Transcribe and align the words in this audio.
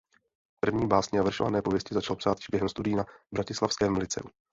První 0.59 0.87
básně 0.87 1.19
a 1.19 1.23
veršované 1.23 1.61
pověsti 1.61 1.93
začal 1.95 2.15
psát 2.15 2.37
již 2.37 2.47
během 2.51 2.69
studií 2.69 2.95
na 2.95 3.05
bratislavském 3.33 3.97
lyceu. 3.97 4.27